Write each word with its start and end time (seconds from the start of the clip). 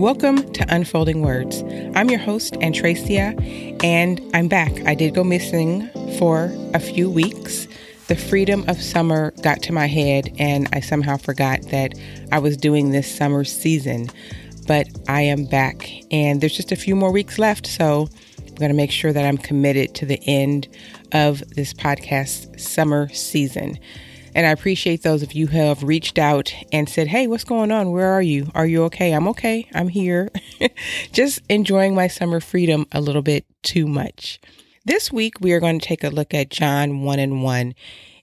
Welcome 0.00 0.50
to 0.54 0.64
Unfolding 0.74 1.20
Words. 1.20 1.62
I'm 1.94 2.08
your 2.08 2.20
host, 2.20 2.54
Antracia, 2.54 3.84
and 3.84 4.18
I'm 4.32 4.48
back. 4.48 4.72
I 4.86 4.94
did 4.94 5.14
go 5.14 5.22
missing 5.22 5.90
for 6.18 6.50
a 6.72 6.80
few 6.80 7.10
weeks. 7.10 7.68
The 8.08 8.16
freedom 8.16 8.64
of 8.66 8.80
summer 8.80 9.34
got 9.42 9.60
to 9.64 9.74
my 9.74 9.88
head, 9.88 10.34
and 10.38 10.70
I 10.72 10.80
somehow 10.80 11.18
forgot 11.18 11.60
that 11.68 11.92
I 12.32 12.38
was 12.38 12.56
doing 12.56 12.92
this 12.92 13.14
summer 13.14 13.44
season. 13.44 14.08
But 14.66 14.86
I 15.06 15.20
am 15.20 15.44
back, 15.44 15.90
and 16.10 16.40
there's 16.40 16.56
just 16.56 16.72
a 16.72 16.76
few 16.76 16.96
more 16.96 17.12
weeks 17.12 17.38
left, 17.38 17.66
so 17.66 18.08
I'm 18.38 18.54
going 18.54 18.70
to 18.70 18.74
make 18.74 18.92
sure 18.92 19.12
that 19.12 19.26
I'm 19.26 19.36
committed 19.36 19.94
to 19.96 20.06
the 20.06 20.18
end 20.26 20.66
of 21.12 21.40
this 21.50 21.74
podcast 21.74 22.58
summer 22.58 23.10
season. 23.10 23.78
And 24.40 24.46
I 24.46 24.52
appreciate 24.52 25.02
those 25.02 25.22
of 25.22 25.34
you 25.34 25.48
who 25.48 25.58
have 25.58 25.82
reached 25.82 26.18
out 26.18 26.54
and 26.72 26.88
said, 26.88 27.08
Hey, 27.08 27.26
what's 27.26 27.44
going 27.44 27.70
on? 27.70 27.90
Where 27.90 28.10
are 28.10 28.22
you? 28.22 28.50
Are 28.54 28.64
you 28.64 28.84
okay? 28.84 29.12
I'm 29.12 29.28
okay. 29.28 29.68
I'm 29.74 29.88
here. 29.88 30.30
Just 31.12 31.42
enjoying 31.50 31.94
my 31.94 32.06
summer 32.06 32.40
freedom 32.40 32.86
a 32.90 33.02
little 33.02 33.20
bit 33.20 33.44
too 33.62 33.86
much. 33.86 34.40
This 34.86 35.12
week, 35.12 35.42
we 35.42 35.52
are 35.52 35.60
going 35.60 35.78
to 35.78 35.86
take 35.86 36.02
a 36.02 36.08
look 36.08 36.32
at 36.32 36.48
John 36.48 37.02
1 37.02 37.18
and 37.18 37.42
1. 37.42 37.74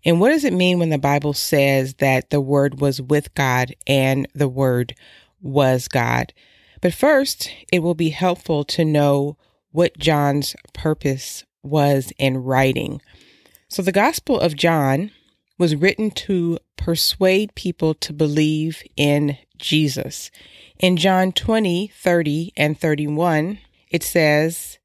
And 0.06 0.20
what 0.20 0.30
does 0.30 0.44
it 0.44 0.54
mean 0.54 0.80
when 0.80 0.90
the 0.90 0.98
Bible 0.98 1.34
says 1.34 1.94
that 2.00 2.32
the 2.32 2.42
Word 2.42 2.82
was 2.82 3.00
with 3.00 3.32
God 3.36 3.76
and 3.86 4.28
the 4.34 4.50
Word 4.50 4.96
was 5.40 5.88
God? 5.88 6.34
But 6.82 6.96
first, 6.96 7.52
it 7.72 7.84
will 7.84 7.94
be 7.94 8.10
helpful 8.10 8.64
to 8.64 8.84
know 8.84 9.38
what 9.70 10.00
John's 10.00 10.56
purpose 10.74 11.46
was 11.62 12.12
in 12.18 12.38
writing. 12.38 13.04
So, 13.70 13.84
the 13.84 13.92
Gospel 13.92 14.40
of 14.40 14.56
John 14.56 15.12
was 15.58 15.76
written 15.76 16.12
to 16.12 16.60
persuade 16.76 17.56
people 17.56 17.94
to 17.96 18.14
believe 18.14 18.84
in 18.96 19.38
Jesus. 19.58 20.30
In 20.80 20.98
John 20.98 21.32
20, 21.32 21.88
30, 21.88 22.54
and 22.56 22.80
31, 22.80 23.60
it 23.90 24.04
says, 24.04 24.78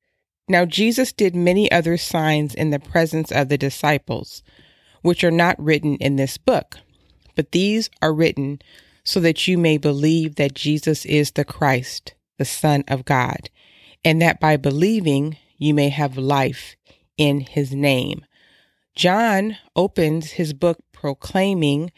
Now 0.48 0.64
Jesus 0.64 1.12
did 1.12 1.36
many 1.36 1.70
other 1.70 1.96
signs 1.96 2.54
in 2.54 2.70
the 2.70 2.78
presence 2.78 3.30
of 3.30 3.48
the 3.48 3.58
disciples, 3.58 4.42
which 5.02 5.22
are 5.22 5.30
not 5.30 5.62
written 5.62 5.96
in 5.96 6.16
this 6.16 6.38
book, 6.38 6.78
but 7.34 7.52
these 7.52 7.90
are 8.00 8.14
written 8.14 8.60
so 9.04 9.20
that 9.20 9.46
you 9.46 9.58
may 9.58 9.76
believe 9.76 10.36
that 10.36 10.54
Jesus 10.54 11.04
is 11.04 11.32
the 11.32 11.44
Christ, 11.44 12.14
the 12.38 12.44
Son 12.44 12.84
of 12.88 13.04
God, 13.04 13.50
and 14.04 14.22
that 14.22 14.40
by 14.40 14.56
believing 14.56 15.36
you 15.58 15.74
may 15.74 15.90
have 15.90 16.16
life 16.16 16.76
in 17.16 17.40
his 17.40 17.72
name. 17.72 18.24
John 18.94 19.56
opens 19.74 20.32
his 20.32 20.52
book 20.52 20.78
proclaiming 20.92 21.92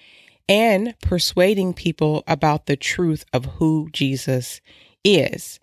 and 0.48 0.94
persuading 1.00 1.74
people 1.74 2.22
about 2.26 2.66
the 2.66 2.76
truth 2.76 3.24
of 3.32 3.46
who 3.56 3.88
Jesus 3.92 4.60
is. 5.02 5.60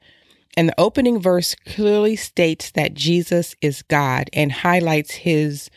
And 0.58 0.70
the 0.70 0.80
opening 0.80 1.22
verse 1.22 1.56
clearly 1.56 2.16
states 2.16 2.72
that 2.72 2.94
Jesus 2.94 3.56
is 3.62 3.84
God 3.84 4.30
and 4.34 4.52
highlights 4.52 5.12
his 5.12 5.70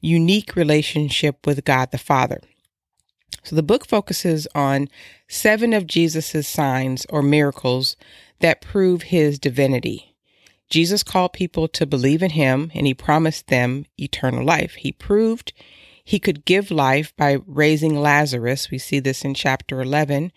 unique 0.00 0.54
relationship 0.56 1.46
with 1.46 1.64
God 1.64 1.90
the 1.90 1.98
Father. 1.98 2.40
So 3.42 3.56
the 3.56 3.62
book 3.62 3.86
focuses 3.86 4.46
on 4.54 4.88
seven 5.28 5.72
of 5.72 5.86
Jesus' 5.86 6.46
signs 6.46 7.06
or 7.08 7.22
miracles 7.22 7.96
that 8.40 8.60
prove 8.60 9.02
his 9.02 9.38
divinity. 9.38 10.09
Jesus 10.70 11.02
called 11.02 11.32
people 11.32 11.68
to 11.68 11.84
believe 11.84 12.22
in 12.22 12.30
him 12.30 12.70
and 12.74 12.86
he 12.86 12.94
promised 12.94 13.48
them 13.48 13.84
eternal 13.98 14.44
life. 14.44 14.74
He 14.76 14.92
proved 14.92 15.52
he 16.04 16.18
could 16.18 16.44
give 16.44 16.70
life 16.70 17.14
by 17.16 17.38
raising 17.46 18.00
Lazarus. 18.00 18.70
We 18.70 18.78
see 18.78 19.00
this 19.00 19.24
in 19.24 19.34
chapter 19.34 19.80
11 19.80 20.32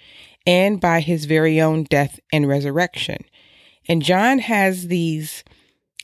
and 0.45 0.81
by 0.81 0.99
his 0.99 1.25
very 1.25 1.61
own 1.61 1.83
death 1.83 2.19
and 2.31 2.47
resurrection. 2.47 3.23
And 3.87 4.01
John 4.01 4.39
has 4.39 4.87
these 4.87 5.43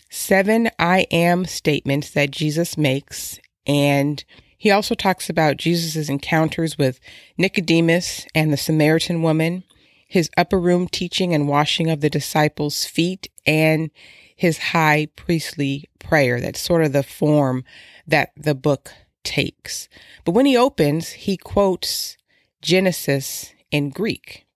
seven 0.09 0.69
I 0.79 1.07
am 1.12 1.45
statements 1.45 2.09
that 2.12 2.31
Jesus 2.31 2.78
makes. 2.78 3.39
And 3.66 4.23
he 4.57 4.72
also 4.72 4.95
talks 4.95 5.29
about 5.29 5.57
Jesus' 5.57 6.09
encounters 6.09 6.78
with 6.78 7.00
Nicodemus 7.38 8.25
and 8.35 8.51
the 8.51 8.57
Samaritan 8.57 9.22
woman, 9.22 9.63
his 10.09 10.30
upper 10.36 10.59
room 10.59 10.88
teaching 10.88 11.34
and 11.34 11.47
washing 11.47 11.90
of 11.90 12.02
the 12.02 12.09
disciples' 12.09 12.84
feet, 12.84 13.30
and 13.46 13.92
his 14.36 14.58
high 14.58 15.08
priestly 15.16 15.86
prayer. 16.00 16.42
That's 16.42 16.59
sort 16.59 16.84
of 16.84 16.94
the 16.94 17.03
form 17.03 17.64
that 18.08 18.31
the 18.36 18.56
book 18.56 18.92
takes. 19.24 19.88
But 20.25 20.31
when 20.31 20.48
he 20.48 20.58
opens, 20.58 21.09
he 21.09 21.38
quotes 21.38 22.18
Genesis 22.62 23.53
in 23.69 23.92
Greek, 23.92 24.48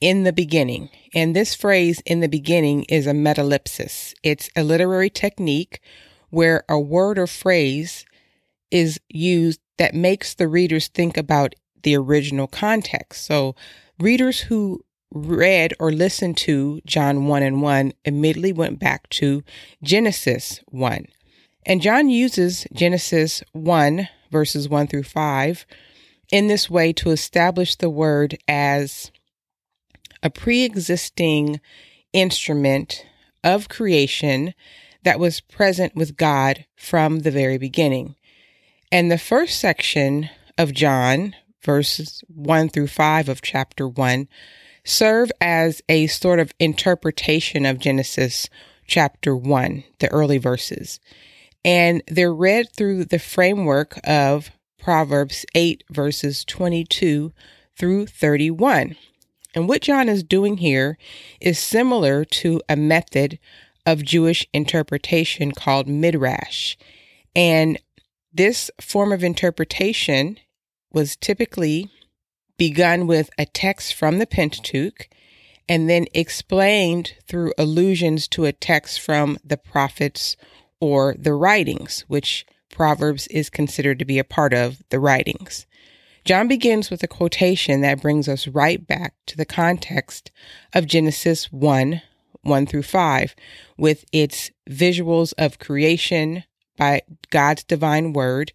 in 0.00 0.24
the 0.24 0.32
beginning. 0.32 0.90
And 1.14 1.36
this 1.36 1.54
phrase, 1.54 2.02
in 2.04 2.18
the 2.18 2.28
beginning, 2.28 2.82
is 2.84 3.06
a 3.06 3.12
metalepsis. 3.12 4.12
It's 4.24 4.50
a 4.56 4.64
literary 4.64 5.10
technique 5.10 5.80
where 6.30 6.64
a 6.68 6.80
word 6.80 7.16
or 7.16 7.28
phrase 7.28 8.04
is 8.72 8.98
used 9.08 9.60
that 9.78 9.94
makes 9.94 10.34
the 10.34 10.48
readers 10.48 10.88
think 10.88 11.16
about 11.16 11.54
the 11.84 11.96
original 11.96 12.48
context. 12.48 13.24
So 13.24 13.54
readers 14.00 14.40
who 14.40 14.82
read 15.16 15.74
or 15.78 15.92
listened 15.92 16.36
to 16.38 16.80
John 16.86 17.26
1 17.26 17.42
and 17.42 17.62
1 17.62 17.92
immediately 18.04 18.52
went 18.52 18.78
back 18.78 19.08
to 19.10 19.42
Genesis 19.82 20.60
1. 20.66 21.06
And 21.64 21.82
John 21.82 22.08
uses 22.08 22.66
Genesis 22.72 23.42
1, 23.52 24.08
verses 24.30 24.68
1 24.68 24.86
through 24.86 25.02
5, 25.02 25.66
in 26.30 26.46
this 26.46 26.70
way 26.70 26.92
to 26.92 27.10
establish 27.10 27.76
the 27.76 27.90
word 27.90 28.36
as 28.46 29.10
a 30.22 30.30
pre 30.30 30.62
existing 30.62 31.60
instrument 32.12 33.04
of 33.42 33.68
creation 33.68 34.54
that 35.02 35.20
was 35.20 35.40
present 35.40 35.94
with 35.94 36.16
God 36.16 36.64
from 36.76 37.20
the 37.20 37.30
very 37.30 37.58
beginning. 37.58 38.16
And 38.90 39.10
the 39.10 39.18
first 39.18 39.60
section 39.60 40.30
of 40.58 40.72
John, 40.72 41.34
verses 41.62 42.22
1 42.28 42.70
through 42.70 42.88
5 42.88 43.28
of 43.28 43.42
chapter 43.42 43.86
1, 43.86 44.28
serve 44.86 45.30
as 45.40 45.82
a 45.88 46.06
sort 46.06 46.38
of 46.38 46.54
interpretation 46.58 47.66
of 47.66 47.80
Genesis 47.80 48.48
chapter 48.86 49.36
1, 49.36 49.84
the 49.98 50.08
early 50.08 50.38
verses. 50.38 51.00
And 51.64 52.02
they're 52.06 52.32
read 52.32 52.68
through 52.72 53.06
the 53.06 53.18
framework 53.18 53.98
of 54.04 54.50
Proverbs 54.78 55.44
8, 55.54 55.82
verses 55.90 56.44
22 56.44 57.32
through 57.76 58.06
31. 58.06 58.96
And 59.54 59.68
what 59.68 59.82
John 59.82 60.08
is 60.08 60.22
doing 60.22 60.58
here 60.58 60.96
is 61.40 61.58
similar 61.58 62.24
to 62.24 62.62
a 62.68 62.76
method 62.76 63.40
of 63.84 64.04
Jewish 64.04 64.46
interpretation 64.52 65.50
called 65.50 65.88
midrash. 65.88 66.76
And 67.34 67.80
this 68.32 68.70
form 68.80 69.12
of 69.12 69.24
interpretation 69.24 70.38
was 70.92 71.16
typically 71.16 71.90
begun 72.58 73.06
with 73.06 73.30
a 73.38 73.46
text 73.46 73.94
from 73.94 74.18
the 74.18 74.26
Pentateuch 74.26 75.08
and 75.68 75.90
then 75.90 76.06
explained 76.14 77.14
through 77.26 77.52
allusions 77.58 78.28
to 78.28 78.44
a 78.44 78.52
text 78.52 79.00
from 79.00 79.38
the 79.44 79.56
prophets 79.56 80.36
or 80.80 81.14
the 81.18 81.34
writings, 81.34 82.04
which 82.08 82.46
Proverbs 82.70 83.26
is 83.28 83.50
considered 83.50 83.98
to 83.98 84.04
be 84.04 84.18
a 84.18 84.24
part 84.24 84.52
of 84.52 84.82
the 84.90 85.00
writings. 85.00 85.66
John 86.24 86.48
begins 86.48 86.90
with 86.90 87.02
a 87.02 87.08
quotation 87.08 87.80
that 87.82 88.02
brings 88.02 88.28
us 88.28 88.48
right 88.48 88.84
back 88.84 89.14
to 89.26 89.36
the 89.36 89.44
context 89.44 90.30
of 90.74 90.86
Genesis 90.86 91.52
1 91.52 92.02
1 92.42 92.66
through 92.66 92.82
5, 92.82 93.34
with 93.76 94.04
its 94.12 94.52
visuals 94.70 95.34
of 95.36 95.58
creation 95.58 96.44
by 96.76 97.02
God's 97.30 97.64
divine 97.64 98.12
word 98.12 98.52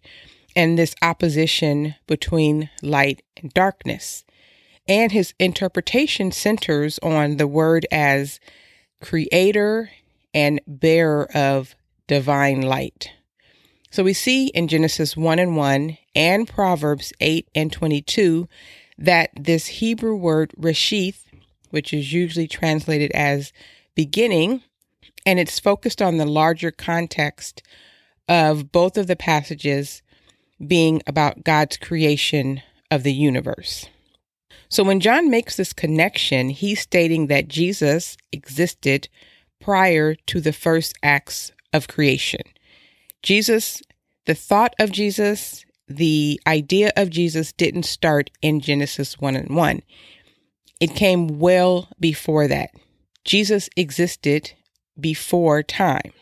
and 0.54 0.78
this 0.78 0.94
opposition 1.02 1.94
between 2.06 2.70
light 2.82 3.22
and 3.36 3.52
darkness. 3.52 4.24
And 4.88 5.12
his 5.12 5.34
interpretation 5.38 6.32
centers 6.32 6.98
on 7.00 7.36
the 7.36 7.46
word 7.46 7.86
as 7.90 8.40
creator 9.00 9.90
and 10.34 10.60
bearer 10.66 11.28
of 11.34 11.74
divine 12.06 12.62
light. 12.62 13.10
So 13.90 14.02
we 14.02 14.14
see 14.14 14.46
in 14.48 14.68
Genesis 14.68 15.16
1 15.16 15.38
and 15.38 15.56
1 15.56 15.98
and 16.14 16.48
Proverbs 16.48 17.12
8 17.20 17.48
and 17.54 17.70
22 17.70 18.48
that 18.98 19.30
this 19.38 19.66
Hebrew 19.66 20.16
word 20.16 20.52
reshith, 20.58 21.24
which 21.70 21.92
is 21.92 22.12
usually 22.12 22.48
translated 22.48 23.10
as 23.12 23.52
beginning, 23.94 24.62
and 25.26 25.38
it's 25.38 25.60
focused 25.60 26.00
on 26.00 26.16
the 26.16 26.26
larger 26.26 26.70
context 26.70 27.62
of 28.28 28.72
both 28.72 28.96
of 28.96 29.06
the 29.06 29.16
passages 29.16 30.02
being 30.66 31.02
about 31.06 31.44
God's 31.44 31.76
creation 31.76 32.62
of 32.90 33.02
the 33.02 33.12
universe. 33.12 33.86
So 34.68 34.82
when 34.82 35.00
John 35.00 35.30
makes 35.30 35.56
this 35.56 35.72
connection, 35.72 36.48
he's 36.48 36.80
stating 36.80 37.26
that 37.26 37.48
Jesus 37.48 38.16
existed 38.32 39.08
prior 39.60 40.14
to 40.26 40.40
the 40.40 40.52
first 40.52 40.96
acts 41.02 41.52
of 41.72 41.88
creation. 41.88 42.40
Jesus, 43.22 43.82
the 44.26 44.34
thought 44.34 44.74
of 44.78 44.90
Jesus, 44.90 45.64
the 45.88 46.40
idea 46.46 46.90
of 46.96 47.10
Jesus 47.10 47.52
didn't 47.52 47.84
start 47.84 48.30
in 48.40 48.60
Genesis 48.60 49.18
1 49.18 49.36
and 49.36 49.54
1. 49.54 49.82
It 50.80 50.94
came 50.94 51.38
well 51.38 51.88
before 52.00 52.48
that. 52.48 52.70
Jesus 53.24 53.68
existed 53.76 54.52
before 54.98 55.62
time. 55.62 56.12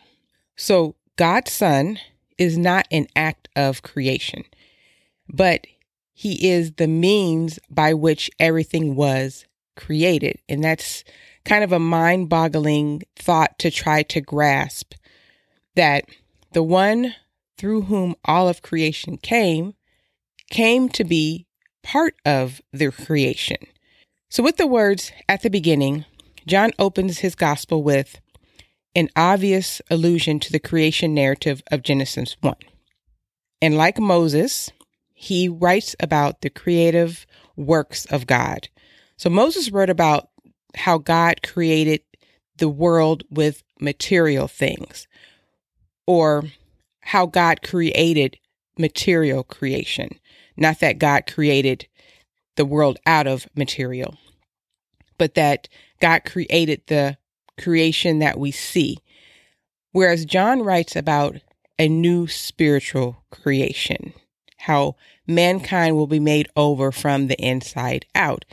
So 0.55 0.95
God's 1.15 1.51
Son 1.51 1.99
is 2.41 2.57
not 2.57 2.87
an 2.89 3.05
act 3.15 3.47
of 3.55 3.83
creation, 3.83 4.43
but 5.29 5.67
he 6.11 6.49
is 6.49 6.73
the 6.73 6.87
means 6.87 7.59
by 7.69 7.93
which 7.93 8.31
everything 8.39 8.95
was 8.95 9.45
created. 9.75 10.39
And 10.49 10.63
that's 10.63 11.03
kind 11.45 11.63
of 11.63 11.71
a 11.71 11.77
mind 11.77 12.29
boggling 12.29 13.03
thought 13.15 13.59
to 13.59 13.69
try 13.69 14.01
to 14.03 14.21
grasp 14.21 14.95
that 15.75 16.05
the 16.53 16.63
one 16.63 17.13
through 17.59 17.83
whom 17.83 18.15
all 18.25 18.49
of 18.49 18.63
creation 18.63 19.17
came 19.17 19.75
came 20.49 20.89
to 20.89 21.03
be 21.03 21.45
part 21.83 22.15
of 22.25 22.59
the 22.73 22.91
creation. 22.91 23.57
So, 24.29 24.41
with 24.41 24.57
the 24.57 24.65
words 24.65 25.11
at 25.29 25.43
the 25.43 25.49
beginning, 25.49 26.05
John 26.47 26.71
opens 26.79 27.19
his 27.19 27.35
gospel 27.35 27.83
with 27.83 28.19
an 28.95 29.09
obvious 29.15 29.81
allusion 29.89 30.39
to 30.39 30.51
the 30.51 30.59
creation 30.59 31.13
narrative 31.13 31.63
of 31.71 31.83
Genesis 31.83 32.35
1. 32.41 32.55
And 33.61 33.77
like 33.77 33.99
Moses, 33.99 34.71
he 35.13 35.47
writes 35.47 35.95
about 35.99 36.41
the 36.41 36.49
creative 36.49 37.25
works 37.55 38.05
of 38.05 38.27
God. 38.27 38.69
So 39.17 39.29
Moses 39.29 39.71
wrote 39.71 39.89
about 39.89 40.29
how 40.75 40.97
God 40.97 41.43
created 41.43 42.01
the 42.57 42.69
world 42.69 43.23
with 43.29 43.63
material 43.79 44.47
things, 44.47 45.07
or 46.05 46.43
how 47.01 47.25
God 47.25 47.61
created 47.63 48.37
material 48.77 49.43
creation, 49.43 50.19
not 50.57 50.79
that 50.79 50.99
God 50.99 51.25
created 51.27 51.87
the 52.55 52.65
world 52.65 52.99
out 53.05 53.27
of 53.27 53.47
material, 53.55 54.17
but 55.17 55.35
that 55.35 55.67
God 55.99 56.23
created 56.25 56.81
the 56.87 57.17
creation 57.61 58.19
that 58.19 58.39
we 58.39 58.51
see. 58.51 58.97
Whereas 59.91 60.25
John 60.25 60.61
writes 60.61 60.95
about 60.95 61.37
a 61.77 61.87
new 61.87 62.27
spiritual 62.27 63.23
creation, 63.29 64.13
how 64.57 64.95
mankind 65.27 65.95
will 65.95 66.07
be 66.07 66.19
made 66.19 66.47
over 66.55 66.91
from 66.91 67.27
the 67.27 67.39
inside 67.39 68.05
out. 68.15 68.45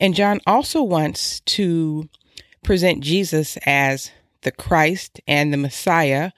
And 0.00 0.14
John 0.14 0.40
also 0.46 0.82
wants 0.82 1.40
to 1.40 2.08
present 2.62 3.02
Jesus 3.02 3.56
as 3.64 4.10
the 4.42 4.52
Christ 4.52 5.20
and 5.26 5.52
the 5.52 5.58
Messiah 5.58 6.32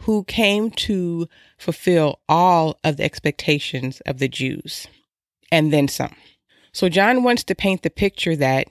who 0.00 0.24
came 0.24 0.70
to 0.70 1.28
fulfill 1.58 2.20
all 2.28 2.78
of 2.84 2.96
the 2.96 3.04
expectations 3.04 4.00
of 4.02 4.18
the 4.18 4.28
Jews 4.28 4.86
and 5.50 5.72
then 5.72 5.88
some. 5.88 6.14
So 6.72 6.88
John 6.88 7.22
wants 7.22 7.44
to 7.44 7.54
paint 7.54 7.82
the 7.82 7.90
picture 7.90 8.36
that 8.36 8.68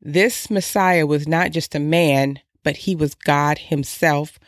this 0.00 0.50
Messiah 0.50 1.06
was 1.06 1.28
not 1.28 1.50
just 1.50 1.74
a 1.74 1.80
man, 1.80 2.40
but 2.62 2.78
he 2.78 2.94
was 2.94 3.14
God 3.14 3.58
himself 3.58 4.38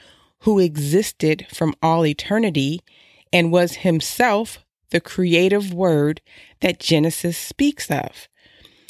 who 0.40 0.58
existed 0.58 1.46
from 1.52 1.74
all 1.82 2.06
eternity 2.06 2.80
and 3.32 3.52
was 3.52 3.76
himself 3.76 4.58
the 4.90 5.00
creative 5.00 5.72
word 5.72 6.20
that 6.60 6.78
Genesis 6.78 7.36
speaks 7.36 7.90
of. 7.90 8.28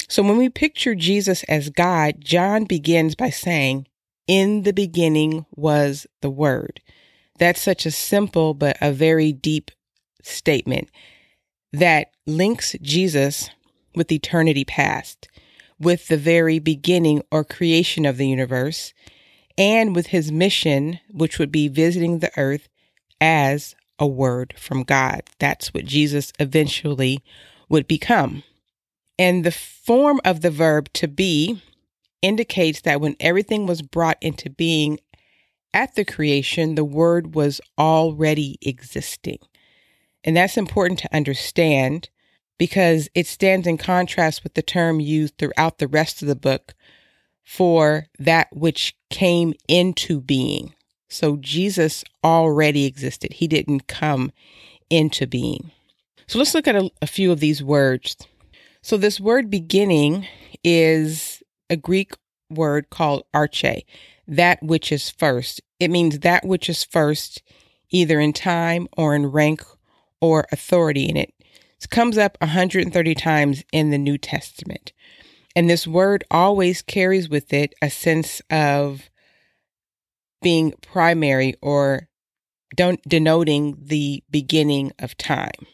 So 0.07 0.21
when 0.21 0.37
we 0.37 0.49
picture 0.49 0.93
Jesus 0.93 1.43
as 1.45 1.69
God, 1.69 2.17
John 2.19 2.65
begins 2.65 3.15
by 3.15 3.29
saying, 3.29 3.87
In 4.27 4.63
the 4.63 4.73
beginning 4.73 5.45
was 5.55 6.05
the 6.21 6.29
Word. 6.29 6.81
That's 7.39 7.61
such 7.61 7.85
a 7.85 7.91
simple 7.91 8.53
but 8.53 8.77
a 8.81 8.91
very 8.91 9.31
deep 9.33 9.71
statement 10.21 10.89
that 11.73 12.11
links 12.27 12.75
Jesus 12.81 13.49
with 13.95 14.11
eternity 14.11 14.63
past 14.63 15.27
with 15.79 16.07
the 16.07 16.17
very 16.17 16.59
beginning 16.59 17.21
or 17.31 17.43
creation 17.43 18.05
of 18.05 18.17
the 18.17 18.27
universe, 18.27 18.93
and 19.57 19.95
with 19.95 20.07
his 20.07 20.31
mission, 20.31 20.99
which 21.09 21.39
would 21.39 21.51
be 21.51 21.67
visiting 21.67 22.19
the 22.19 22.31
earth 22.37 22.67
as 23.21 23.75
a 23.97 24.07
word 24.07 24.53
from 24.57 24.83
God. 24.83 25.23
That's 25.39 25.73
what 25.73 25.85
Jesus 25.85 26.33
eventually 26.39 27.23
would 27.69 27.87
become. 27.87 28.43
And 29.17 29.43
the 29.43 29.51
form 29.51 30.19
of 30.25 30.41
the 30.41 30.51
verb 30.51 30.91
to 30.93 31.07
be 31.07 31.61
indicates 32.21 32.81
that 32.81 32.99
when 32.99 33.15
everything 33.19 33.65
was 33.65 33.81
brought 33.81 34.17
into 34.21 34.49
being 34.49 34.99
at 35.73 35.95
the 35.95 36.05
creation, 36.05 36.75
the 36.75 36.85
word 36.85 37.35
was 37.35 37.61
already 37.77 38.57
existing. 38.61 39.39
And 40.23 40.35
that's 40.35 40.57
important 40.57 40.99
to 40.99 41.15
understand 41.15 42.09
because 42.57 43.09
it 43.13 43.27
stands 43.27 43.67
in 43.67 43.77
contrast 43.77 44.43
with 44.43 44.53
the 44.53 44.61
term 44.61 44.99
used 44.99 45.37
throughout 45.37 45.77
the 45.77 45.87
rest 45.87 46.21
of 46.21 46.27
the 46.27 46.35
book 46.35 46.73
for 47.45 48.07
that 48.19 48.47
which 48.51 48.95
came 49.09 49.53
into 49.67 50.19
being. 50.19 50.73
So 51.07 51.37
Jesus 51.37 52.03
already 52.23 52.85
existed, 52.85 53.33
he 53.33 53.47
didn't 53.47 53.87
come 53.87 54.31
into 54.89 55.27
being. 55.27 55.71
So 56.27 56.39
let's 56.39 56.55
look 56.55 56.67
at 56.67 56.75
a, 56.75 56.89
a 57.01 57.07
few 57.07 57.31
of 57.31 57.39
these 57.39 57.63
words. 57.63 58.17
So, 58.81 58.97
this 58.97 59.19
word 59.19 59.49
beginning 59.49 60.27
is 60.63 61.41
a 61.71 61.75
Greek 61.75 62.13
word 62.51 62.91
called 62.91 63.23
arche, 63.33 63.83
that 64.27 64.61
which 64.61 64.91
is 64.91 65.09
first. 65.09 65.59
It 65.79 65.89
means 65.89 66.19
that 66.19 66.45
which 66.45 66.69
is 66.69 66.83
first, 66.83 67.41
either 67.89 68.19
in 68.19 68.31
time 68.31 68.87
or 68.95 69.15
in 69.15 69.31
rank 69.31 69.63
or 70.21 70.45
authority 70.51 71.05
in 71.05 71.17
it. 71.17 71.33
It 71.81 71.89
comes 71.89 72.17
up 72.17 72.37
130 72.41 73.15
times 73.15 73.63
in 73.71 73.89
the 73.89 73.97
New 73.97 74.19
Testament. 74.19 74.93
And 75.55 75.69
this 75.69 75.87
word 75.87 76.23
always 76.29 76.81
carries 76.81 77.29
with 77.29 77.53
it 77.53 77.73
a 77.81 77.89
sense 77.89 78.41
of 78.49 79.09
being 80.41 80.73
primary 80.81 81.55
or 81.61 82.09
denoting 82.75 83.77
the 83.81 84.23
beginning 84.29 84.91
of 84.99 85.17
time. 85.17 85.65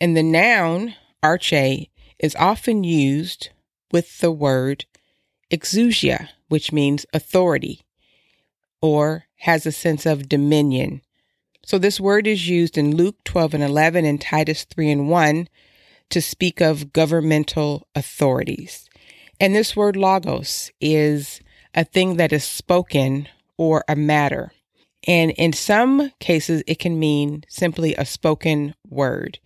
And 0.00 0.16
the 0.16 0.22
noun 0.22 0.94
arche 1.22 1.88
is 2.18 2.34
often 2.36 2.84
used 2.84 3.50
with 3.92 4.18
the 4.18 4.32
word 4.32 4.86
exousia, 5.50 6.28
which 6.48 6.72
means 6.72 7.06
authority 7.12 7.82
or 8.82 9.26
has 9.40 9.64
a 9.64 9.72
sense 9.72 10.04
of 10.04 10.28
dominion 10.28 11.00
so 11.66 11.78
this 11.78 11.98
word 11.98 12.28
is 12.28 12.48
used 12.48 12.78
in 12.78 12.94
Luke 12.94 13.16
12 13.24 13.54
and 13.54 13.62
11 13.64 14.04
and 14.04 14.20
Titus 14.20 14.62
3 14.62 14.88
and 14.88 15.10
1 15.10 15.48
to 16.10 16.22
speak 16.22 16.60
of 16.60 16.92
governmental 16.92 17.88
authorities. 17.92 18.88
And 19.40 19.54
this 19.54 19.76
word 19.76 19.96
logos 19.96 20.70
is 20.80 21.40
a 21.74 21.84
thing 21.84 22.16
that 22.16 22.32
is 22.32 22.44
spoken 22.44 23.28
or 23.56 23.84
a 23.88 23.96
matter. 23.96 24.52
And 25.06 25.30
in 25.32 25.52
some 25.52 26.10
cases, 26.20 26.62
it 26.66 26.78
can 26.78 26.98
mean 26.98 27.44
simply 27.48 27.94
a 27.94 28.04
spoken 28.04 28.74
word. 28.88 29.38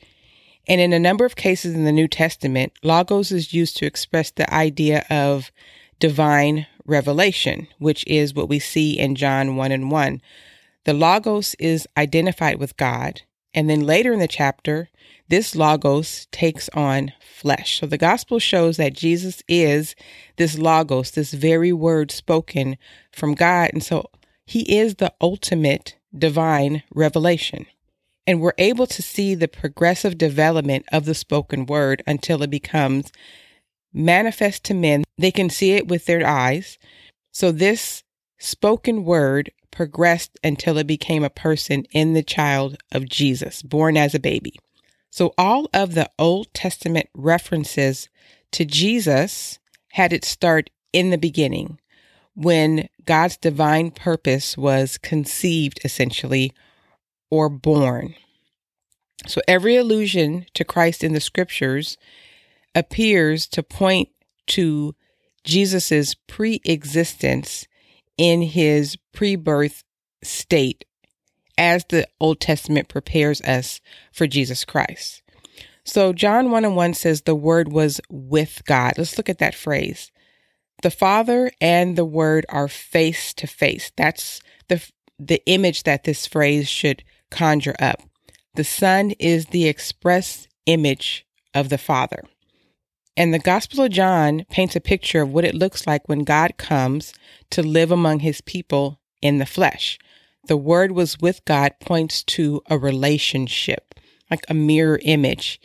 And 0.68 0.80
in 0.80 0.92
a 0.92 0.98
number 0.98 1.24
of 1.24 1.36
cases 1.36 1.74
in 1.74 1.84
the 1.84 1.92
New 1.92 2.08
Testament, 2.08 2.72
logos 2.82 3.32
is 3.32 3.52
used 3.52 3.76
to 3.78 3.86
express 3.86 4.30
the 4.30 4.52
idea 4.52 5.04
of 5.10 5.50
divine 5.98 6.66
revelation, 6.86 7.66
which 7.78 8.04
is 8.06 8.34
what 8.34 8.48
we 8.48 8.58
see 8.58 8.98
in 8.98 9.16
John 9.16 9.56
1 9.56 9.72
and 9.72 9.90
1 9.90 10.20
the 10.84 10.94
Logos 10.94 11.54
is 11.58 11.86
identified 11.96 12.58
with 12.58 12.76
God. 12.76 13.22
And 13.52 13.68
then 13.68 13.80
later 13.80 14.12
in 14.12 14.18
the 14.18 14.28
chapter, 14.28 14.88
this 15.28 15.54
Logos 15.54 16.26
takes 16.32 16.68
on 16.70 17.12
flesh. 17.40 17.80
So 17.80 17.86
the 17.86 17.98
gospel 17.98 18.38
shows 18.38 18.76
that 18.76 18.92
Jesus 18.92 19.42
is 19.48 19.94
this 20.36 20.58
Logos, 20.58 21.12
this 21.12 21.32
very 21.32 21.72
word 21.72 22.10
spoken 22.10 22.76
from 23.10 23.34
God. 23.34 23.70
And 23.72 23.82
so 23.82 24.10
he 24.44 24.78
is 24.78 24.96
the 24.96 25.12
ultimate 25.20 25.96
divine 26.16 26.82
revelation. 26.94 27.66
And 28.26 28.40
we're 28.40 28.52
able 28.58 28.86
to 28.86 29.02
see 29.02 29.34
the 29.34 29.48
progressive 29.48 30.18
development 30.18 30.84
of 30.92 31.04
the 31.04 31.14
spoken 31.14 31.66
word 31.66 32.02
until 32.06 32.42
it 32.42 32.50
becomes 32.50 33.10
manifest 33.92 34.64
to 34.64 34.74
men. 34.74 35.04
They 35.18 35.30
can 35.30 35.50
see 35.50 35.72
it 35.72 35.88
with 35.88 36.06
their 36.06 36.26
eyes. 36.26 36.78
So 37.32 37.50
this 37.50 38.04
spoken 38.38 39.04
word 39.04 39.50
progressed 39.70 40.38
until 40.44 40.78
it 40.78 40.86
became 40.86 41.24
a 41.24 41.30
person 41.30 41.84
in 41.92 42.12
the 42.12 42.22
child 42.22 42.76
of 42.92 43.08
Jesus, 43.08 43.62
born 43.62 43.96
as 43.96 44.14
a 44.14 44.20
baby. 44.20 44.58
So 45.10 45.34
all 45.36 45.68
of 45.74 45.94
the 45.94 46.08
Old 46.18 46.52
Testament 46.54 47.08
references 47.14 48.08
to 48.52 48.64
Jesus 48.64 49.58
had 49.92 50.12
its 50.12 50.28
start 50.28 50.70
in 50.92 51.10
the 51.10 51.18
beginning 51.18 51.78
when 52.34 52.88
God's 53.04 53.36
divine 53.36 53.90
purpose 53.90 54.56
was 54.56 54.98
conceived, 54.98 55.80
essentially, 55.84 56.52
or 57.30 57.48
born. 57.48 58.14
So 59.26 59.40
every 59.46 59.76
allusion 59.76 60.46
to 60.54 60.64
Christ 60.64 61.04
in 61.04 61.12
the 61.12 61.20
scriptures 61.20 61.98
appears 62.74 63.46
to 63.48 63.62
point 63.62 64.08
to 64.48 64.94
Jesus's 65.44 66.14
pre-existence 66.14 67.66
in 68.16 68.42
his 68.42 68.96
pre 69.12 69.36
birth 69.36 69.84
state 70.22 70.84
as 71.60 71.84
the 71.84 72.08
Old 72.18 72.40
Testament 72.40 72.88
prepares 72.88 73.40
us 73.42 73.80
for 74.12 74.26
Jesus 74.26 74.64
Christ. 74.64 75.22
So, 75.84 76.12
John 76.12 76.50
1 76.50 76.64
and 76.64 76.74
1 76.76 76.94
says 76.94 77.22
the 77.22 77.34
Word 77.34 77.70
was 77.70 78.00
with 78.10 78.62
God. 78.66 78.94
Let's 78.98 79.16
look 79.18 79.28
at 79.28 79.38
that 79.38 79.54
phrase. 79.54 80.10
the 80.82 80.90
Father 80.90 81.50
and 81.60 81.96
the 81.96 82.04
Word 82.04 82.46
are 82.48 82.68
face 82.68 83.34
to 83.34 83.46
face. 83.46 83.92
That's 83.96 84.40
the 84.68 84.82
the 85.18 85.42
image 85.46 85.82
that 85.82 86.04
this 86.04 86.26
phrase 86.26 86.68
should 86.68 87.04
conjure 87.30 87.76
up. 87.78 88.00
The 88.54 88.64
Son 88.64 89.10
is 89.18 89.46
the 89.46 89.68
express 89.68 90.48
image 90.66 91.26
of 91.54 91.68
the 91.68 91.78
Father. 91.78 92.24
And 93.16 93.34
the 93.34 93.38
Gospel 93.38 93.84
of 93.84 93.92
John 93.92 94.46
paints 94.50 94.76
a 94.76 94.80
picture 94.80 95.20
of 95.20 95.30
what 95.30 95.44
it 95.44 95.54
looks 95.54 95.86
like 95.86 96.08
when 96.08 96.20
God 96.24 96.56
comes 96.56 97.12
to 97.50 97.62
live 97.62 97.90
among 97.90 98.20
his 98.20 98.40
people 98.40 99.00
in 99.20 99.38
the 99.38 99.46
flesh. 99.46 99.98
The 100.50 100.56
Word 100.56 100.90
was 100.90 101.20
with 101.20 101.44
God 101.44 101.74
points 101.78 102.24
to 102.24 102.60
a 102.68 102.76
relationship, 102.76 103.94
like 104.32 104.44
a 104.48 104.52
mirror 104.52 104.98
image. 105.04 105.60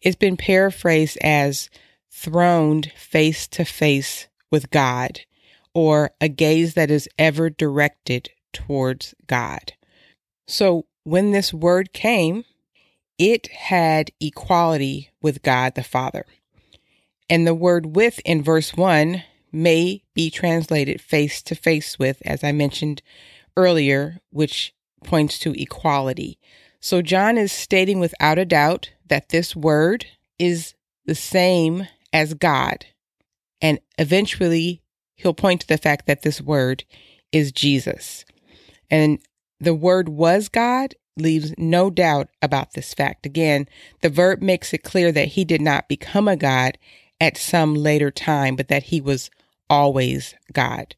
It's 0.00 0.16
been 0.16 0.38
paraphrased 0.38 1.18
as 1.20 1.68
throned 2.10 2.90
face 2.96 3.46
to 3.48 3.66
face 3.66 4.28
with 4.50 4.70
God, 4.70 5.20
or 5.74 6.12
a 6.22 6.28
gaze 6.30 6.72
that 6.72 6.90
is 6.90 7.06
ever 7.18 7.50
directed 7.50 8.30
towards 8.54 9.14
God. 9.26 9.74
So 10.48 10.86
when 11.04 11.32
this 11.32 11.52
word 11.52 11.92
came, 11.92 12.46
it 13.18 13.48
had 13.48 14.10
equality 14.22 15.10
with 15.20 15.42
God 15.42 15.74
the 15.74 15.84
Father. 15.84 16.24
And 17.28 17.46
the 17.46 17.54
word 17.54 17.94
with 17.94 18.20
in 18.24 18.42
verse 18.42 18.74
1 18.74 19.22
may 19.52 20.02
be 20.14 20.30
translated 20.30 21.02
face 21.02 21.42
to 21.42 21.54
face 21.54 21.98
with, 21.98 22.22
as 22.24 22.42
I 22.42 22.52
mentioned 22.52 23.02
earlier, 23.56 24.20
which 24.30 24.74
points 25.04 25.38
to 25.40 25.60
equality. 25.60 26.38
So 26.80 27.02
John 27.02 27.36
is 27.36 27.52
stating 27.52 28.00
without 28.00 28.38
a 28.38 28.44
doubt 28.44 28.90
that 29.08 29.28
this 29.28 29.54
word 29.54 30.06
is 30.38 30.74
the 31.04 31.14
same 31.14 31.88
as 32.12 32.34
God. 32.34 32.86
And 33.60 33.80
eventually, 33.98 34.82
he'll 35.14 35.34
point 35.34 35.62
to 35.62 35.66
the 35.66 35.78
fact 35.78 36.06
that 36.06 36.22
this 36.22 36.40
word 36.40 36.84
is 37.32 37.52
Jesus. 37.52 38.24
And 38.90 39.18
the 39.60 39.74
word 39.74 40.08
was 40.08 40.48
God 40.48 40.94
leaves 41.16 41.52
no 41.58 41.90
doubt 41.90 42.28
about 42.40 42.72
this 42.72 42.94
fact. 42.94 43.26
Again, 43.26 43.68
the 44.00 44.08
verb 44.08 44.40
makes 44.40 44.72
it 44.72 44.82
clear 44.82 45.12
that 45.12 45.28
he 45.28 45.44
did 45.44 45.60
not 45.60 45.88
become 45.88 46.28
a 46.28 46.36
God 46.36 46.78
at 47.20 47.36
some 47.36 47.74
later 47.74 48.10
time, 48.10 48.56
but 48.56 48.68
that 48.68 48.84
he 48.84 49.00
was 49.00 49.30
always 49.68 50.34
God. 50.52 50.94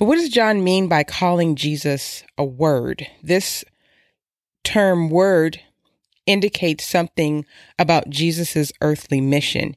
But 0.00 0.06
what 0.06 0.16
does 0.16 0.30
John 0.30 0.64
mean 0.64 0.88
by 0.88 1.04
calling 1.04 1.56
Jesus 1.56 2.24
a 2.38 2.44
word? 2.44 3.06
This 3.22 3.66
term 4.64 5.10
word 5.10 5.60
indicates 6.24 6.84
something 6.84 7.44
about 7.78 8.08
Jesus' 8.08 8.72
earthly 8.80 9.20
mission. 9.20 9.76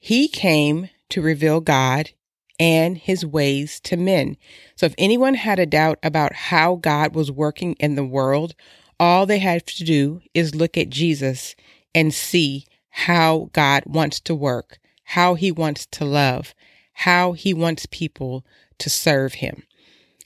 He 0.00 0.26
came 0.26 0.90
to 1.10 1.22
reveal 1.22 1.60
God 1.60 2.10
and 2.58 2.98
his 2.98 3.24
ways 3.24 3.78
to 3.82 3.96
men. 3.96 4.36
So 4.74 4.86
if 4.86 4.94
anyone 4.98 5.34
had 5.34 5.60
a 5.60 5.66
doubt 5.66 6.00
about 6.02 6.32
how 6.32 6.74
God 6.74 7.14
was 7.14 7.30
working 7.30 7.74
in 7.74 7.94
the 7.94 8.02
world, 8.02 8.56
all 8.98 9.24
they 9.24 9.38
had 9.38 9.68
to 9.68 9.84
do 9.84 10.20
is 10.34 10.56
look 10.56 10.76
at 10.76 10.90
Jesus 10.90 11.54
and 11.94 12.12
see 12.12 12.66
how 12.90 13.50
God 13.52 13.84
wants 13.86 14.18
to 14.22 14.34
work, 14.34 14.78
how 15.04 15.34
he 15.34 15.52
wants 15.52 15.86
to 15.92 16.04
love, 16.04 16.56
how 16.94 17.34
he 17.34 17.54
wants 17.54 17.86
people 17.86 18.44
to 18.78 18.90
serve 18.90 19.34
him. 19.34 19.64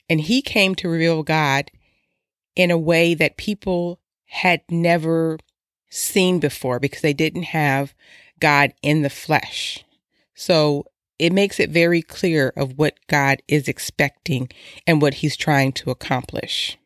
And 0.09 0.21
he 0.21 0.43
came 0.43 0.75
to 0.76 0.88
reveal 0.88 1.23
God 1.23 1.71
in 2.57 2.71
a 2.71 2.78
way 2.78 3.14
that 3.14 3.37
people 3.37 4.00
had 4.26 4.62
never 4.71 5.38
seen 5.90 6.38
before 6.38 6.78
because 6.78 7.00
they 7.00 7.12
didn't 7.12 7.45
have 7.45 7.95
God 8.40 8.73
in 8.83 9.02
the 9.02 9.11
flesh. 9.11 9.85
So 10.35 10.85
it 11.19 11.33
makes 11.33 11.59
it 11.59 11.71
very 11.71 12.02
clear 12.02 12.52
of 12.57 12.78
what 12.78 12.99
God 13.09 13.43
is 13.49 13.69
expecting 13.69 14.49
and 14.87 15.02
what 15.02 15.14
he's 15.14 15.37
trying 15.37 15.73
to 15.73 15.90
accomplish. 15.90 16.78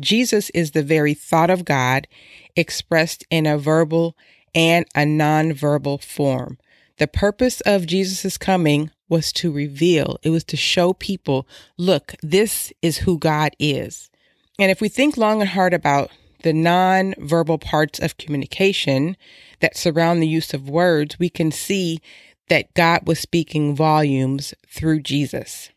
Jesus 0.00 0.50
is 0.50 0.70
the 0.70 0.82
very 0.82 1.14
thought 1.14 1.50
of 1.50 1.64
God 1.64 2.08
expressed 2.56 3.24
in 3.30 3.46
a 3.46 3.58
verbal 3.58 4.16
and 4.54 4.86
a 4.94 5.00
nonverbal 5.00 6.02
form. 6.02 6.58
The 6.98 7.06
purpose 7.06 7.60
of 7.62 7.86
Jesus' 7.86 8.38
coming 8.38 8.90
was 9.08 9.32
to 9.32 9.52
reveal, 9.52 10.18
it 10.22 10.30
was 10.30 10.44
to 10.44 10.56
show 10.56 10.92
people, 10.92 11.46
look, 11.76 12.14
this 12.22 12.72
is 12.82 12.98
who 12.98 13.18
God 13.18 13.54
is. 13.58 14.10
And 14.58 14.70
if 14.70 14.80
we 14.80 14.88
think 14.88 15.16
long 15.16 15.40
and 15.40 15.50
hard 15.50 15.74
about 15.74 16.10
the 16.42 16.52
non-verbal 16.52 17.58
parts 17.58 17.98
of 17.98 18.18
communication 18.18 19.16
that 19.60 19.76
surround 19.76 20.22
the 20.22 20.28
use 20.28 20.54
of 20.54 20.68
words, 20.68 21.18
we 21.18 21.28
can 21.28 21.50
see 21.50 22.00
that 22.48 22.72
God 22.74 23.06
was 23.06 23.18
speaking 23.18 23.74
volumes 23.74 24.54
through 24.68 25.00
Jesus. 25.00 25.70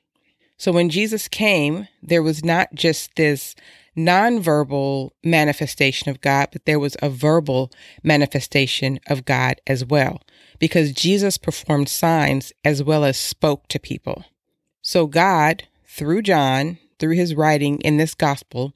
So 0.58 0.72
when 0.72 0.90
Jesus 0.90 1.28
came, 1.28 1.88
there 2.02 2.24
was 2.24 2.44
not 2.44 2.74
just 2.74 3.16
this 3.16 3.56
nonverbal 3.98 5.10
manifestation 5.24 6.10
of 6.10 6.22
God, 6.22 6.50
but 6.52 6.66
there 6.66 6.80
was 6.80 6.96
a 7.02 7.10
verbal 7.10 7.72
manifestation 8.04 9.00
of 9.08 9.26
God 9.26 9.60
as 9.66 9.84
well, 9.84 10.22
because 10.60 10.92
Jesus 10.92 11.38
performed 11.38 11.90
signs 11.90 12.54
as 12.64 12.84
well 12.84 13.04
as 13.04 13.18
spoke 13.18 13.68
to 13.70 13.80
people. 13.80 14.24
So 14.82 15.08
God, 15.08 15.64
through 15.86 16.22
John, 16.22 16.78
through 17.00 17.16
his 17.16 17.36
writing 17.36 17.80
in 17.82 17.98
this 17.98 18.14
gospel, 18.14 18.74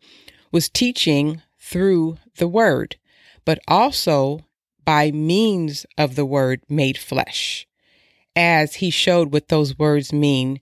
was 0.51 0.69
teaching 0.69 1.41
through 1.59 2.17
the 2.37 2.47
word, 2.47 2.97
but 3.45 3.59
also 3.67 4.45
by 4.83 5.11
means 5.11 5.85
of 5.97 6.15
the 6.15 6.25
word 6.25 6.61
made 6.67 6.97
flesh, 6.97 7.67
as 8.35 8.75
he 8.75 8.89
showed 8.89 9.31
what 9.31 9.49
those 9.49 9.77
words 9.77 10.11
mean 10.11 10.59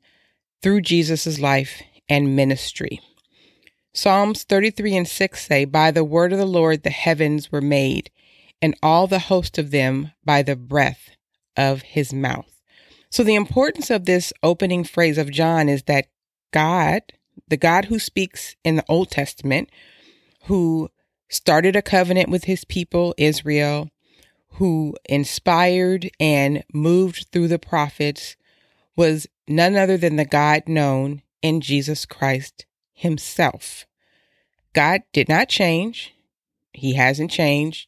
through 0.62 0.82
Jesus' 0.82 1.40
life 1.40 1.82
and 2.10 2.36
ministry. 2.36 3.00
Psalms 3.92 4.44
33 4.44 4.98
and 4.98 5.08
6 5.08 5.46
say, 5.46 5.66
By 5.66 5.90
the 5.90 6.04
word 6.04 6.32
of 6.32 6.38
the 6.38 6.46
Lord 6.46 6.84
the 6.84 6.92
heavens 6.92 7.52
were 7.52 7.62
made, 7.62 8.12
and 8.62 8.76
all 8.84 9.08
the 9.08 9.20
host 9.20 9.58
of 9.58 9.72
them 9.72 10.12
by 10.24 10.44
the 10.44 10.56
breath 10.56 11.10
of 11.58 11.82
his 11.82 12.14
mouth. 12.14 12.62
So, 13.10 13.24
the 13.24 13.36
importance 13.36 13.90
of 13.90 14.06
this 14.06 14.32
opening 14.44 14.84
phrase 14.84 15.18
of 15.18 15.32
John 15.32 15.68
is 15.68 15.84
that 15.84 16.08
God, 16.52 17.02
the 17.48 17.58
God 17.58 17.86
who 17.86 17.98
speaks 17.98 18.56
in 18.64 18.76
the 18.76 18.86
Old 18.88 19.10
Testament, 19.10 19.70
who 20.44 20.90
started 21.28 21.76
a 21.76 21.82
covenant 21.82 22.30
with 22.30 22.44
his 22.44 22.66
people, 22.66 23.16
Israel, 23.18 23.90
who 24.54 24.96
inspired 25.06 26.12
and 26.20 26.64
moved 26.72 27.28
through 27.32 27.48
the 27.48 27.60
prophets, 27.60 28.36
was 28.96 29.26
none 29.48 29.76
other 29.76 29.98
than 29.98 30.16
the 30.16 30.26
God 30.26 30.64
known 30.68 31.24
in 31.42 31.60
Jesus 31.62 32.06
Christ 32.06 32.66
himself. 33.00 33.86
God 34.74 35.02
did 35.14 35.30
not 35.30 35.50
change. 35.50 36.14
He 36.74 36.96
hasn't 36.96 37.32
changed, 37.32 37.88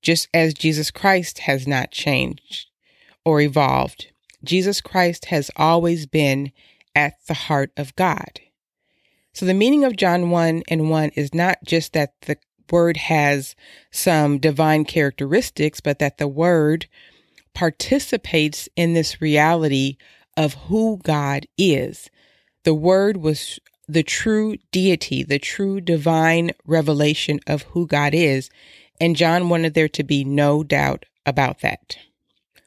just 0.00 0.28
as 0.32 0.54
Jesus 0.54 0.90
Christ 0.90 1.40
has 1.40 1.66
not 1.66 1.90
changed 1.90 2.68
or 3.24 3.40
evolved. 3.40 4.12
Jesus 4.42 4.80
Christ 4.80 5.26
has 5.26 5.50
always 5.56 6.06
been 6.06 6.52
at 6.94 7.14
the 7.26 7.34
heart 7.34 7.72
of 7.76 7.96
God. 7.96 8.40
So 9.32 9.44
the 9.44 9.54
meaning 9.54 9.84
of 9.84 9.96
John 9.96 10.30
1 10.30 10.62
and 10.68 10.88
1 10.88 11.10
is 11.16 11.34
not 11.34 11.58
just 11.64 11.92
that 11.92 12.12
the 12.22 12.36
word 12.70 12.96
has 12.96 13.56
some 13.90 14.38
divine 14.38 14.84
characteristics, 14.84 15.80
but 15.80 15.98
that 15.98 16.18
the 16.18 16.28
word 16.28 16.86
participates 17.54 18.68
in 18.76 18.94
this 18.94 19.20
reality 19.20 19.96
of 20.36 20.54
who 20.54 21.00
God 21.02 21.46
is. 21.58 22.10
The 22.64 22.74
word 22.74 23.16
was 23.18 23.58
the 23.88 24.02
true 24.02 24.56
deity, 24.72 25.22
the 25.22 25.38
true 25.38 25.80
divine 25.80 26.52
revelation 26.66 27.40
of 27.46 27.62
who 27.62 27.86
God 27.86 28.14
is. 28.14 28.50
And 29.00 29.16
John 29.16 29.48
wanted 29.48 29.74
there 29.74 29.88
to 29.88 30.02
be 30.02 30.24
no 30.24 30.62
doubt 30.62 31.04
about 31.26 31.60
that. 31.60 31.96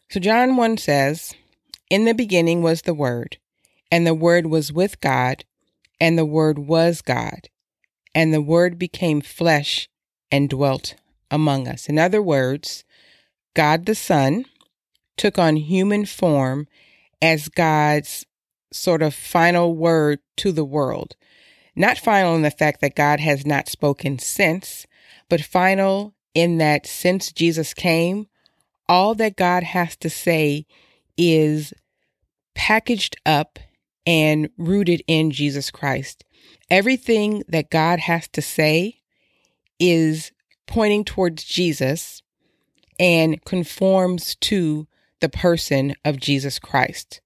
So 0.10 0.20
John 0.20 0.56
1 0.56 0.78
says, 0.78 1.34
In 1.90 2.06
the 2.06 2.14
beginning 2.14 2.62
was 2.62 2.84
the 2.84 2.94
Word, 2.94 3.38
and 3.92 4.06
the 4.06 4.14
Word 4.14 4.48
was 4.48 4.72
with 4.72 5.02
God, 5.02 5.44
and 6.00 6.18
the 6.18 6.26
Word 6.26 6.60
was 6.60 7.02
God, 7.02 7.50
and 8.14 8.34
the 8.34 8.42
Word 8.42 8.78
became 8.78 9.22
flesh 9.22 9.90
and 10.32 10.50
dwelt 10.50 10.96
among 11.30 11.68
us. 11.68 11.90
In 11.90 12.00
other 12.00 12.22
words, 12.22 12.84
God 13.54 13.86
the 13.86 13.96
Son 13.96 14.46
took 15.18 15.38
on 15.40 15.56
human 15.56 16.06
form 16.06 16.68
as 17.22 17.50
God's 17.50 18.26
sort 18.78 19.02
of 19.02 19.14
final 19.14 19.76
word 19.76 20.20
to 20.38 20.52
the 20.52 20.66
world. 20.66 21.16
Not 21.76 21.98
final 21.98 22.36
in 22.36 22.42
the 22.42 22.52
fact 22.52 22.82
that 22.82 22.96
God 22.96 23.20
has 23.20 23.46
not 23.46 23.70
spoken 23.70 24.20
since, 24.20 24.88
but 25.30 25.42
final 25.42 26.16
in 26.34 26.58
that 26.58 26.88
since 26.88 27.32
Jesus 27.32 27.74
came, 27.74 28.28
all 28.90 29.14
that 29.16 29.36
God 29.36 29.64
has 29.64 29.96
to 29.98 30.10
say 30.10 30.66
is 31.18 31.74
packaged 32.56 33.18
up 33.26 33.60
and 34.06 34.50
rooted 34.58 35.04
in 35.08 35.32
Jesus 35.32 35.70
Christ. 35.70 36.24
Everything 36.70 37.44
that 37.48 37.70
God 37.70 38.00
has 38.00 38.28
to 38.30 38.42
say 38.42 39.02
is 39.80 40.32
pointing 40.66 41.04
towards 41.04 41.44
Jesus 41.44 42.24
and 43.00 43.44
conforms 43.46 44.36
to 44.36 44.88
the 45.20 45.30
person 45.30 45.96
of 46.04 46.20
Jesus 46.20 46.58
Christ 46.60 47.22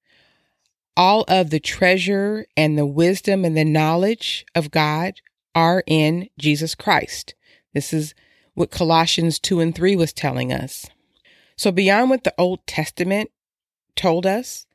all 1.02 1.26
of 1.28 1.50
the 1.50 1.60
treasure 1.60 2.46
and 2.56 2.78
the 2.78 2.86
wisdom 2.86 3.44
and 3.44 3.58
the 3.58 3.66
knowledge 3.66 4.46
of 4.54 4.70
God 4.70 5.16
are 5.56 5.84
in 5.88 6.30
Jesus 6.38 6.76
Christ. 6.76 7.34
This 7.74 7.92
is 7.92 8.14
what 8.54 8.70
Colossians 8.70 9.40
2 9.40 9.62
and 9.62 9.74
3 9.74 9.96
was 9.96 10.14
telling 10.14 10.54
us. 10.54 10.86
So, 11.56 11.72
beyond 11.72 12.12
what 12.12 12.24
the 12.24 12.36
Old 12.38 12.68
Testament 12.68 13.32
told 13.96 14.28
us, 14.28 14.68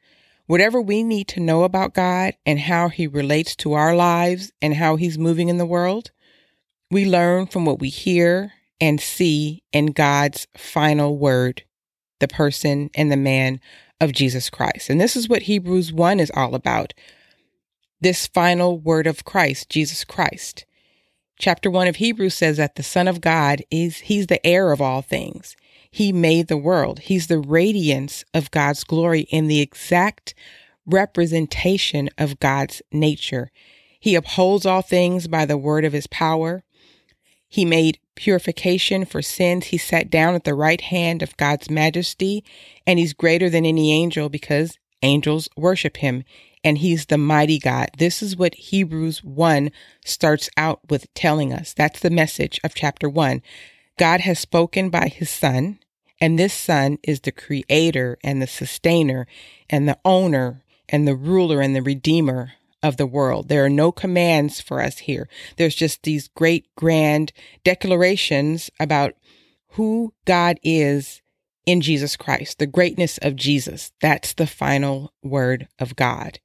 whatever 0.46 0.80
we 0.80 1.04
need 1.04 1.28
to 1.28 1.38
know 1.38 1.62
about 1.62 1.94
God 1.94 2.34
and 2.44 2.58
how 2.58 2.88
He 2.88 3.06
relates 3.06 3.54
to 3.56 3.74
our 3.74 3.94
lives 3.94 4.50
and 4.60 4.74
how 4.74 4.96
He's 4.96 5.16
moving 5.16 5.48
in 5.48 5.58
the 5.58 5.64
world, 5.64 6.10
we 6.90 7.06
learn 7.06 7.46
from 7.46 7.64
what 7.64 7.78
we 7.78 7.88
hear 7.88 8.52
and 8.80 9.00
see 9.00 9.62
in 9.72 9.92
God's 9.92 10.48
final 10.56 11.16
word, 11.16 11.62
the 12.18 12.26
person 12.26 12.90
and 12.96 13.12
the 13.12 13.16
man 13.16 13.60
of 14.00 14.12
Jesus 14.12 14.50
Christ. 14.50 14.90
And 14.90 15.00
this 15.00 15.16
is 15.16 15.28
what 15.28 15.42
Hebrews 15.42 15.92
1 15.92 16.20
is 16.20 16.30
all 16.34 16.54
about 16.54 16.92
this 18.00 18.26
final 18.26 18.78
word 18.78 19.06
of 19.06 19.24
Christ, 19.24 19.70
Jesus 19.70 20.04
Christ. 20.04 20.66
Chapter 21.38 21.70
1 21.70 21.86
of 21.86 21.96
Hebrews 21.96 22.34
says 22.34 22.56
that 22.56 22.76
the 22.76 22.82
Son 22.82 23.08
of 23.08 23.20
God 23.20 23.62
is, 23.70 23.98
he's 23.98 24.26
the 24.26 24.44
heir 24.46 24.72
of 24.72 24.80
all 24.80 25.02
things. 25.02 25.56
He 25.90 26.12
made 26.12 26.48
the 26.48 26.56
world. 26.56 27.00
He's 27.00 27.26
the 27.26 27.38
radiance 27.38 28.24
of 28.34 28.50
God's 28.50 28.84
glory 28.84 29.22
in 29.30 29.46
the 29.46 29.60
exact 29.60 30.34
representation 30.86 32.08
of 32.18 32.38
God's 32.38 32.82
nature. 32.92 33.50
He 33.98 34.14
upholds 34.14 34.66
all 34.66 34.82
things 34.82 35.26
by 35.26 35.46
the 35.46 35.58
word 35.58 35.84
of 35.84 35.92
his 35.92 36.06
power. 36.06 36.62
He 37.48 37.64
made 37.64 37.98
purification 38.14 39.04
for 39.04 39.22
sins. 39.22 39.66
He 39.66 39.78
sat 39.78 40.10
down 40.10 40.34
at 40.34 40.44
the 40.44 40.54
right 40.54 40.80
hand 40.80 41.22
of 41.22 41.36
God's 41.36 41.70
majesty, 41.70 42.44
and 42.86 42.98
he's 42.98 43.12
greater 43.12 43.48
than 43.48 43.64
any 43.64 43.92
angel 43.92 44.28
because 44.28 44.78
angels 45.02 45.48
worship 45.56 45.98
him, 45.98 46.24
and 46.64 46.78
he's 46.78 47.06
the 47.06 47.18
mighty 47.18 47.58
God. 47.58 47.90
This 47.98 48.22
is 48.22 48.36
what 48.36 48.54
Hebrews 48.54 49.22
1 49.22 49.70
starts 50.04 50.50
out 50.56 50.80
with 50.90 51.12
telling 51.14 51.52
us. 51.52 51.72
That's 51.72 52.00
the 52.00 52.10
message 52.10 52.58
of 52.64 52.74
chapter 52.74 53.08
1. 53.08 53.42
God 53.98 54.20
has 54.20 54.38
spoken 54.38 54.90
by 54.90 55.08
his 55.08 55.30
Son, 55.30 55.78
and 56.20 56.38
this 56.38 56.54
Son 56.54 56.98
is 57.02 57.20
the 57.20 57.32
creator 57.32 58.18
and 58.24 58.42
the 58.42 58.46
sustainer 58.46 59.26
and 59.70 59.88
the 59.88 59.98
owner 60.04 60.62
and 60.88 61.06
the 61.06 61.14
ruler 61.14 61.60
and 61.60 61.76
the 61.76 61.82
redeemer 61.82 62.54
of 62.86 62.96
the 62.96 63.06
world. 63.06 63.48
There 63.48 63.64
are 63.64 63.70
no 63.70 63.90
commands 63.90 64.60
for 64.60 64.80
us 64.80 64.98
here. 64.98 65.28
There's 65.56 65.74
just 65.74 66.04
these 66.04 66.28
great 66.28 66.66
grand 66.76 67.32
declarations 67.64 68.70
about 68.78 69.14
who 69.70 70.14
God 70.24 70.58
is 70.62 71.20
in 71.66 71.80
Jesus 71.80 72.16
Christ, 72.16 72.60
the 72.60 72.66
greatness 72.66 73.18
of 73.18 73.34
Jesus. 73.34 73.90
That's 74.00 74.34
the 74.34 74.46
final 74.46 75.12
word 75.22 75.66
of 75.80 75.96
God. 75.96 76.38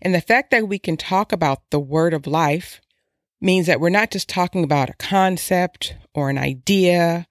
And 0.00 0.14
the 0.14 0.20
fact 0.20 0.52
that 0.52 0.68
we 0.68 0.78
can 0.78 0.96
talk 0.96 1.32
about 1.32 1.62
the 1.70 1.80
word 1.80 2.14
of 2.14 2.28
life 2.28 2.80
means 3.40 3.66
that 3.66 3.80
we're 3.80 3.90
not 3.90 4.12
just 4.12 4.28
talking 4.28 4.62
about 4.62 4.90
a 4.90 4.94
concept 4.94 5.96
or 6.14 6.30
an 6.30 6.38
idea. 6.38 7.26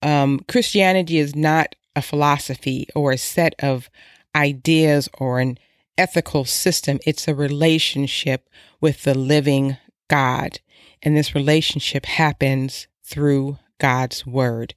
Um, 0.00 0.40
Christianity 0.46 1.18
is 1.18 1.34
not 1.34 1.74
a 1.96 2.02
philosophy 2.02 2.86
or 2.94 3.10
a 3.10 3.18
set 3.18 3.54
of 3.58 3.90
ideas 4.36 5.08
or 5.18 5.40
an 5.40 5.58
ethical 5.98 6.44
system. 6.44 6.98
It's 7.04 7.28
a 7.28 7.34
relationship 7.34 8.48
with 8.80 9.02
the 9.02 9.14
living 9.14 9.76
God. 10.08 10.60
And 11.02 11.16
this 11.16 11.34
relationship 11.34 12.06
happens 12.06 12.86
through 13.04 13.58
God's 13.78 14.26
word. 14.26 14.74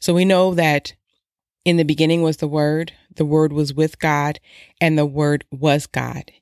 So 0.00 0.14
we 0.14 0.24
know 0.24 0.54
that 0.54 0.94
in 1.64 1.76
the 1.76 1.84
beginning 1.84 2.22
was 2.22 2.38
the 2.38 2.48
word, 2.48 2.92
the 3.14 3.24
word 3.24 3.52
was 3.52 3.74
with 3.74 3.98
God, 3.98 4.40
and 4.80 4.96
the 4.96 5.06
word 5.06 5.44
was 5.50 5.86
God. 5.86 6.32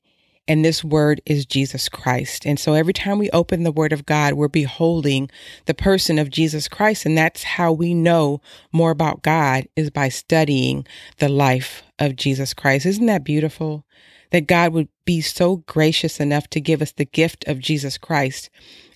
And 0.47 0.65
this 0.65 0.83
word 0.83 1.21
is 1.27 1.45
Jesus 1.45 1.91
Christ. 1.91 2.47
And 2.47 2.59
so 2.59 2.73
every 2.73 2.95
time 2.95 3.19
we 3.19 3.29
open 3.31 3.65
the 3.65 3.73
word 3.73 3.93
of 3.93 4.07
God, 4.07 4.33
we're 4.33 4.49
beholding 4.49 5.29
the 5.67 5.75
person 5.75 6.19
of 6.19 6.31
Jesus 6.31 6.69
Christ. 6.69 7.05
And 7.05 7.19
that's 7.19 7.43
how 7.43 7.71
we 7.71 7.93
know 7.93 8.41
more 8.73 8.91
about 8.91 9.23
God 9.23 9.69
is 9.77 9.91
by 9.91 10.09
studying 10.09 10.87
the 11.19 11.29
life 11.29 11.83
of 11.99 12.17
Jesus 12.17 12.55
Christ. 12.55 12.87
Isn't 12.87 13.07
that 13.07 13.25
beautiful? 13.25 13.85
That 14.31 14.47
God 14.47 14.73
would 14.73 14.89
be 15.05 15.21
so 15.21 15.57
gracious 15.57 16.21
enough 16.21 16.49
to 16.49 16.61
give 16.61 16.83
us 16.83 16.93
the 16.93 17.05
gift 17.05 17.47
of 17.47 17.59
Jesus 17.59 17.99
Christ 17.99 18.51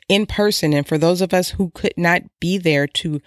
in 0.09 0.27
person. 0.27 0.73
And 0.73 0.87
for 0.87 0.99
those 0.99 1.21
of 1.21 1.33
us 1.33 1.51
who 1.51 1.71
could 1.71 1.95
not 1.97 2.23
be 2.40 2.59
there 2.59 2.87
to 2.87 3.21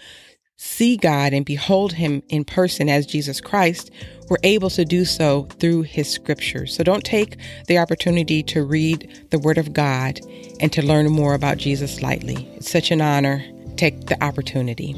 see 0.58 0.96
God 0.96 1.34
and 1.34 1.46
behold 1.46 1.94
Him 1.94 2.24
in 2.30 2.46
person 2.46 2.88
as 2.90 3.06
Jesus 3.06 3.42
Christ, 3.42 3.92
we're 4.30 4.38
able 4.44 4.70
to 4.72 4.86
do 4.86 5.04
so 5.06 5.48
through 5.60 5.84
His 5.84 6.10
scriptures. 6.10 6.76
So 6.76 6.84
don't 6.84 7.04
take 7.04 7.38
the 7.68 7.78
opportunity 7.78 8.42
to 8.44 8.64
read 8.64 9.28
the 9.32 9.40
Word 9.40 9.58
of 9.58 9.74
God 9.74 10.20
and 10.60 10.72
to 10.74 10.86
learn 10.86 11.10
more 11.12 11.34
about 11.34 11.58
Jesus 11.58 12.02
lightly. 12.02 12.48
It's 12.56 12.72
such 12.72 12.92
an 12.92 13.02
honor. 13.02 13.44
Take 13.76 14.06
the 14.06 14.24
opportunity. 14.24 14.96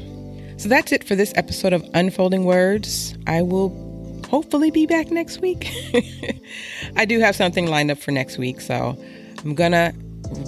So 0.58 0.70
that's 0.70 0.92
it 0.92 1.04
for 1.04 1.16
this 1.16 1.34
episode 1.36 1.74
of 1.74 1.88
Unfolding 1.94 2.44
Words. 2.44 3.18
I 3.26 3.42
will 3.42 3.87
hopefully 4.30 4.72
be 4.72 4.86
back 4.86 5.12
next 5.12 5.40
week. 5.40 5.72
I 6.96 7.06
do 7.06 7.20
have 7.20 7.36
something 7.36 7.68
lined 7.68 7.92
up 7.92 7.98
for 7.98 8.12
next 8.12 8.38
week, 8.38 8.62
so 8.62 8.98
I'm 9.44 9.56
gonna 9.56 9.94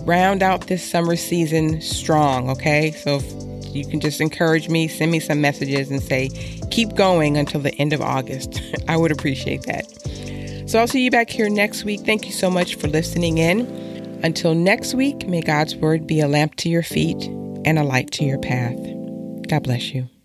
round 0.06 0.44
out 0.44 0.68
this 0.68 0.84
summer 0.84 1.16
season 1.16 1.82
strong, 1.82 2.50
okay? 2.50 2.92
So 2.92 3.20
you 3.72 3.86
can 3.86 4.00
just 4.00 4.20
encourage 4.20 4.70
me, 4.70 4.88
send 4.88 5.12
me 5.12 5.20
some 5.20 5.42
messages 5.42 5.90
and 5.92 6.02
say, 6.02 6.30
keep 6.72 6.96
going 6.96 7.38
until 7.38 7.62
the 7.62 7.74
end 7.76 7.94
of 7.94 8.02
August. 8.02 8.62
I 8.88 8.98
would 8.98 9.12
appreciate 9.12 9.64
that. 9.64 9.86
So 10.70 10.80
I'll 10.80 10.88
see 10.88 11.04
you 11.04 11.12
back 11.12 11.30
here 11.30 11.50
next 11.50 11.84
week. 11.84 12.02
Thank 12.02 12.26
you 12.26 12.32
so 12.32 12.50
much 12.50 12.76
for 12.76 12.88
listening 12.88 13.38
in. 13.38 13.62
Until 14.24 14.54
next 14.54 14.94
week, 14.94 15.28
may 15.28 15.42
God's 15.42 15.76
word 15.76 16.06
be 16.06 16.20
a 16.20 16.28
lamp 16.28 16.56
to 16.58 16.70
your 16.70 16.84
feet 16.84 17.24
and 17.66 17.80
a 17.80 17.84
light 17.84 18.12
to 18.12 18.24
your 18.24 18.40
path. 18.40 18.78
God 19.48 19.64
bless 19.64 19.94
you. 19.94 20.19